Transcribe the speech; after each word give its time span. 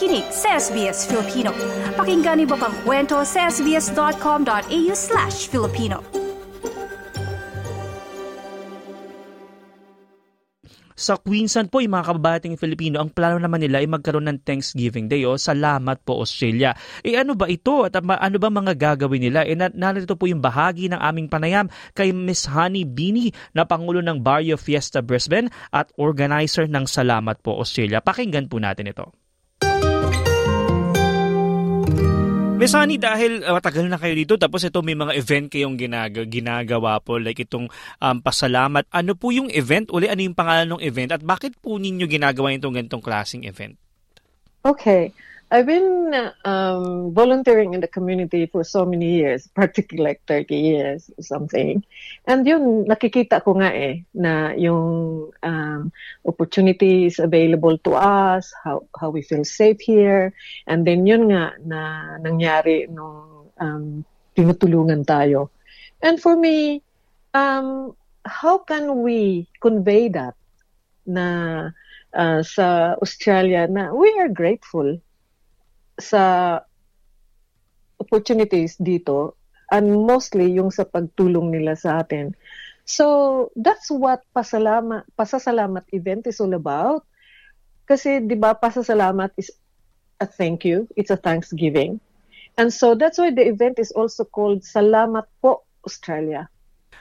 nakikinig 0.00 0.32
sa 0.32 0.56
SBS 0.56 1.04
Filipino. 1.04 1.52
Pakinggan 1.92 2.40
niyo 2.40 2.56
pang 2.56 2.72
kwento 2.88 3.20
sa 3.20 3.52
sbs.com.au 3.52 4.92
slash 4.96 5.44
Filipino. 5.52 6.00
Sa 10.96 11.20
Queensland 11.20 11.68
po, 11.68 11.84
yung 11.84 11.96
mga 11.96 12.12
kababating 12.12 12.56
Filipino, 12.56 13.00
ang 13.00 13.12
plano 13.12 13.36
naman 13.40 13.60
nila 13.60 13.84
ay 13.84 13.88
magkaroon 13.92 14.24
ng 14.24 14.40
Thanksgiving 14.40 15.08
Day 15.08 15.28
o 15.28 15.36
Salamat 15.36 16.00
po 16.00 16.24
Australia. 16.24 16.72
E 17.04 17.16
ano 17.20 17.36
ba 17.36 17.48
ito 17.48 17.84
at 17.84 18.00
ano 18.00 18.36
ba 18.40 18.48
mga 18.48 18.76
gagawin 18.76 19.28
nila? 19.28 19.44
E 19.44 19.52
narito 19.52 20.16
po 20.16 20.28
yung 20.28 20.40
bahagi 20.40 20.88
ng 20.88 21.00
aming 21.00 21.28
panayam 21.28 21.68
kay 21.92 22.12
Miss 22.12 22.48
Honey 22.48 22.88
Bini 22.88 23.32
na 23.52 23.68
Pangulo 23.68 24.00
ng 24.00 24.20
Barrio 24.20 24.56
Fiesta 24.56 25.04
Brisbane 25.04 25.52
at 25.72 25.92
organizer 26.00 26.68
ng 26.68 26.88
Salamat 26.88 27.40
po 27.44 27.60
Australia. 27.60 28.00
Pakinggan 28.00 28.48
po 28.48 28.60
natin 28.60 28.92
ito. 28.92 29.19
Honey, 32.68 33.00
dahil 33.00 33.40
uh, 33.40 33.56
matagal 33.56 33.88
na 33.88 33.96
kayo 33.96 34.12
dito, 34.12 34.36
tapos 34.36 34.60
ito 34.60 34.76
may 34.84 34.92
mga 34.92 35.16
event 35.16 35.46
kayong 35.48 35.80
ginag- 35.80 36.28
ginagawa 36.28 37.00
po, 37.00 37.16
like 37.16 37.40
itong 37.40 37.72
um, 38.02 38.16
pasalamat. 38.20 38.84
Ano 38.92 39.16
po 39.16 39.32
yung 39.32 39.48
event? 39.48 39.88
Uli, 39.88 40.12
ano 40.12 40.20
yung 40.20 40.36
pangalan 40.36 40.76
ng 40.76 40.82
event? 40.84 41.16
At 41.16 41.22
bakit 41.24 41.56
po 41.56 41.80
ninyo 41.80 42.04
ginagawa 42.04 42.52
itong 42.52 42.76
ganitong 42.76 43.00
klaseng 43.00 43.48
event? 43.48 43.80
Okay. 44.60 45.16
I've 45.50 45.66
been 45.66 46.14
um, 46.44 47.12
volunteering 47.12 47.74
in 47.74 47.80
the 47.80 47.88
community 47.88 48.46
for 48.46 48.62
so 48.62 48.86
many 48.86 49.18
years, 49.18 49.48
practically 49.48 49.98
like 49.98 50.22
30 50.28 50.54
years 50.54 51.10
or 51.18 51.24
something. 51.24 51.82
And 52.24 52.46
yun, 52.46 52.86
nakikita 52.86 53.42
ko 53.42 53.58
nga 53.58 53.74
eh, 53.74 54.06
na 54.14 54.54
yung 54.54 55.32
um, 55.42 55.90
opportunities 56.22 57.18
available 57.18 57.78
to 57.82 57.98
us, 57.98 58.54
how, 58.62 58.86
how 58.94 59.10
we 59.10 59.22
feel 59.22 59.44
safe 59.44 59.80
here. 59.80 60.32
And 60.70 60.86
then 60.86 61.04
yun 61.06 61.34
nga 61.34 61.58
na 61.66 61.80
nangyari 62.22 62.86
nung 62.86 63.50
um, 63.58 64.04
tinutulungan 64.38 65.02
tayo. 65.02 65.50
And 66.00 66.22
for 66.22 66.38
me, 66.38 66.80
um, 67.34 67.98
how 68.22 68.58
can 68.58 69.02
we 69.02 69.50
convey 69.58 70.14
that 70.14 70.38
na 71.10 71.70
uh, 72.14 72.42
sa 72.46 72.94
Australia 73.02 73.66
na 73.66 73.90
we 73.90 74.14
are 74.22 74.30
grateful 74.30 74.94
sa 76.00 76.22
opportunities 78.00 78.80
dito 78.80 79.36
and 79.70 79.86
mostly 79.92 80.50
yung 80.50 80.72
sa 80.72 80.88
pagtulong 80.88 81.52
nila 81.54 81.78
sa 81.78 82.02
atin. 82.02 82.34
So, 82.88 83.48
that's 83.54 83.86
what 83.86 84.26
pasalamat, 84.34 85.06
pasasalamat 85.14 85.86
event 85.94 86.26
is 86.26 86.42
all 86.42 86.56
about. 86.58 87.06
Kasi, 87.86 88.18
di 88.18 88.34
ba, 88.34 88.58
pasasalamat 88.58 89.30
is 89.38 89.54
a 90.18 90.26
thank 90.26 90.66
you. 90.66 90.90
It's 90.98 91.14
a 91.14 91.20
thanksgiving. 91.20 92.02
And 92.58 92.74
so, 92.74 92.98
that's 92.98 93.20
why 93.20 93.30
the 93.30 93.46
event 93.46 93.78
is 93.78 93.94
also 93.94 94.26
called 94.26 94.66
Salamat 94.66 95.30
po 95.38 95.62
Australia 95.86 96.50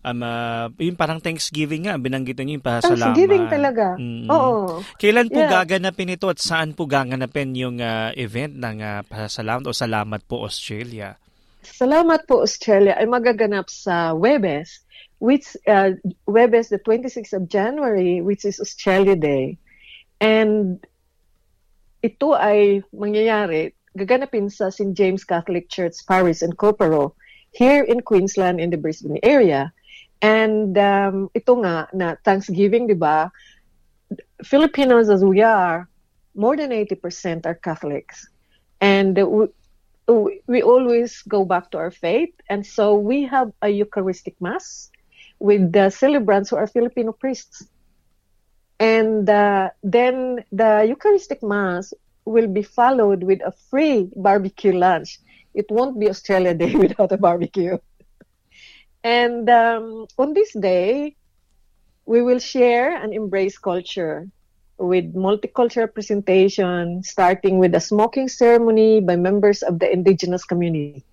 um, 0.00 0.20
uh, 0.24 0.72
yung 0.80 0.96
parang 0.96 1.20
Thanksgiving 1.20 1.84
nga, 1.84 2.00
binanggit 2.00 2.40
niyo 2.40 2.56
yung 2.56 2.64
pasalamat. 2.64 3.12
Thanksgiving 3.12 3.44
talaga. 3.52 3.86
Mm-hmm. 4.00 4.28
Oo. 4.32 4.80
Kailan 4.96 5.28
po 5.28 5.40
yeah. 5.44 5.50
gaganapin 5.52 6.16
ito 6.16 6.26
at 6.32 6.40
saan 6.40 6.72
po 6.72 6.88
gaganapin 6.88 7.52
yung 7.52 7.76
uh, 7.84 8.10
event 8.16 8.56
ng 8.56 8.80
uh, 8.80 9.00
pasalamat 9.04 9.68
o 9.68 9.76
salamat 9.76 10.20
po 10.24 10.42
Australia? 10.48 11.20
Salamat 11.62 12.26
po 12.26 12.42
Australia 12.42 12.98
ay 12.98 13.06
magaganap 13.06 13.70
sa 13.70 14.16
Webes, 14.16 14.82
which 15.22 15.54
uh, 15.68 15.94
Webes 16.26 16.72
the 16.72 16.80
26th 16.82 17.36
of 17.36 17.46
January, 17.46 18.18
which 18.18 18.42
is 18.42 18.58
Australia 18.58 19.14
Day. 19.14 19.60
And 20.18 20.82
ito 22.02 22.34
ay 22.34 22.82
mangyayari, 22.90 23.78
gaganapin 23.94 24.50
sa 24.50 24.74
St. 24.74 24.90
James 24.98 25.22
Catholic 25.22 25.70
Church 25.70 26.02
Parish 26.02 26.42
in 26.42 26.50
Copero, 26.58 27.14
here 27.54 27.84
in 27.84 28.00
Queensland 28.00 28.58
in 28.58 28.74
the 28.74 28.80
Brisbane 28.80 29.20
area. 29.22 29.70
And 30.22 30.78
um, 30.78 31.28
ito 31.34 31.58
nga, 31.58 31.90
na 31.92 32.14
Thanksgiving, 32.22 32.86
di 32.86 32.94
ba? 32.94 33.28
Filipinos 34.46 35.10
as 35.10 35.26
we 35.26 35.42
are, 35.42 35.90
more 36.34 36.56
than 36.56 36.70
80% 36.70 37.44
are 37.44 37.58
Catholics. 37.58 38.30
And 38.80 39.18
we, 40.06 40.40
we 40.46 40.62
always 40.62 41.22
go 41.22 41.44
back 41.44 41.70
to 41.72 41.78
our 41.78 41.90
faith. 41.90 42.30
And 42.48 42.64
so 42.64 42.94
we 42.94 43.24
have 43.24 43.52
a 43.62 43.68
Eucharistic 43.68 44.40
Mass 44.40 44.90
with 45.38 45.72
the 45.72 45.90
celebrants 45.90 46.50
who 46.50 46.56
are 46.56 46.66
Filipino 46.66 47.12
priests. 47.12 47.66
And 48.78 49.28
uh, 49.28 49.70
then 49.82 50.44
the 50.52 50.86
Eucharistic 50.88 51.42
Mass 51.42 51.92
will 52.24 52.48
be 52.48 52.62
followed 52.62 53.22
with 53.22 53.40
a 53.42 53.52
free 53.70 54.08
barbecue 54.14 54.72
lunch. 54.72 55.18
It 55.54 55.66
won't 55.68 55.98
be 55.98 56.08
Australia 56.08 56.54
Day 56.62 56.74
without 56.74 57.12
a 57.12 57.18
barbecue. 57.18 57.78
And 59.04 59.48
um, 59.50 60.06
on 60.18 60.32
this 60.32 60.52
day, 60.52 61.16
we 62.06 62.22
will 62.22 62.38
share 62.38 62.94
and 62.96 63.12
embrace 63.12 63.58
culture 63.58 64.28
with 64.78 65.14
multicultural 65.14 65.92
presentation, 65.92 67.02
starting 67.02 67.58
with 67.58 67.74
a 67.74 67.80
smoking 67.80 68.28
ceremony 68.28 69.00
by 69.00 69.16
members 69.16 69.62
of 69.62 69.78
the 69.78 69.90
indigenous 69.90 70.44
community. 70.44 71.04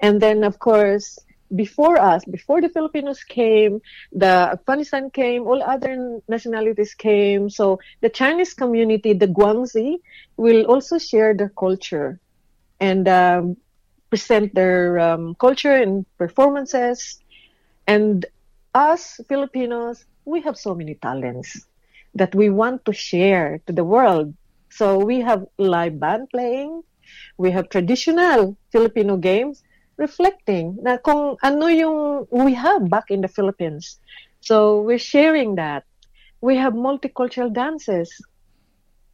And 0.00 0.20
then, 0.20 0.44
of 0.44 0.58
course, 0.58 1.18
before 1.54 1.98
us, 2.00 2.24
before 2.24 2.60
the 2.60 2.68
Filipinos 2.68 3.22
came, 3.22 3.80
the 4.12 4.50
Afghanistan 4.58 5.10
came, 5.10 5.46
all 5.46 5.62
other 5.62 6.20
nationalities 6.28 6.94
came. 6.94 7.48
So 7.48 7.78
the 8.00 8.08
Chinese 8.08 8.54
community, 8.54 9.12
the 9.12 9.28
Guangxi, 9.28 9.98
will 10.36 10.64
also 10.64 10.98
share 10.98 11.34
their 11.34 11.50
culture. 11.50 12.18
And 12.80 13.06
um, 13.08 13.56
present 14.14 14.54
their 14.54 14.96
um, 15.00 15.34
culture 15.34 15.74
and 15.74 16.06
performances. 16.18 17.18
And 17.88 18.24
us 18.72 19.18
Filipinos, 19.26 20.06
we 20.24 20.40
have 20.42 20.56
so 20.56 20.72
many 20.72 20.94
talents 20.94 21.66
that 22.14 22.32
we 22.32 22.48
want 22.48 22.84
to 22.84 22.92
share 22.92 23.58
to 23.66 23.72
the 23.72 23.82
world. 23.82 24.32
So 24.70 25.02
we 25.02 25.18
have 25.22 25.42
live 25.58 25.98
band 25.98 26.30
playing, 26.30 26.86
we 27.38 27.50
have 27.50 27.68
traditional 27.70 28.56
Filipino 28.70 29.16
games 29.18 29.66
reflecting 29.98 30.78
na 30.78 31.02
kung 31.02 31.34
ano 31.42 31.66
yung 31.66 32.30
we 32.30 32.54
have 32.54 32.86
back 32.86 33.10
in 33.10 33.18
the 33.18 33.30
Philippines. 33.30 33.98
So 34.46 34.78
we're 34.78 35.02
sharing 35.02 35.58
that. 35.58 35.82
We 36.38 36.54
have 36.62 36.78
multicultural 36.78 37.50
dances 37.50 38.14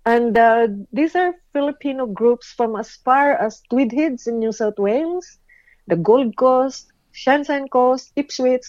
and 0.06 0.36
uh, 0.36 0.68
these 0.92 1.14
are 1.14 1.34
Filipino 1.52 2.06
groups 2.06 2.52
from 2.56 2.76
as 2.76 2.96
far 3.04 3.34
as 3.34 3.60
Tweed 3.70 3.92
Heads 3.92 4.26
in 4.26 4.38
New 4.38 4.52
South 4.52 4.78
Wales, 4.78 5.38
the 5.86 5.96
Gold 5.96 6.36
Coast, 6.36 6.92
Sunshine 7.12 7.68
Coast, 7.68 8.12
Ipswich, 8.16 8.64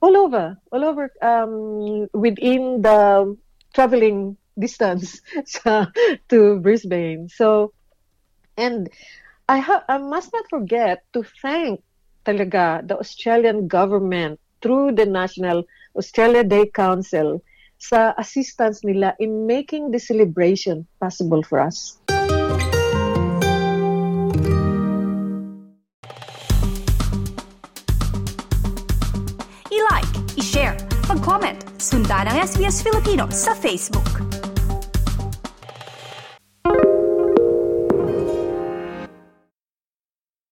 all 0.00 0.16
over, 0.16 0.56
all 0.72 0.84
over 0.84 1.10
um, 1.22 2.06
within 2.12 2.82
the 2.82 3.36
traveling 3.74 4.36
distance 4.58 5.20
to 6.28 6.60
Brisbane. 6.60 7.28
So, 7.28 7.72
and 8.56 8.88
I, 9.48 9.58
ha- 9.58 9.84
I 9.88 9.98
must 9.98 10.32
not 10.32 10.44
forget 10.50 11.02
to 11.14 11.24
thank 11.40 11.82
talaga 12.26 12.86
the 12.86 12.98
Australian 12.98 13.68
government 13.68 14.40
through 14.62 14.92
the 14.92 15.06
National 15.06 15.64
Australia 15.96 16.44
Day 16.44 16.66
Council 16.66 17.42
sa 17.84 18.16
assistance 18.16 18.80
nila 18.80 19.12
in 19.20 19.44
making 19.44 19.92
the 19.92 20.00
celebration 20.00 20.88
possible 20.96 21.44
for 21.44 21.60
us. 21.60 22.00
I-like, 29.68 30.08
i-share, 30.40 30.80
mag-comment, 31.12 31.60
sundan 31.76 32.24
ang 32.24 32.40
SBS 32.40 32.80
Filipino 32.80 33.28
sa 33.28 33.52
Facebook. 33.52 34.43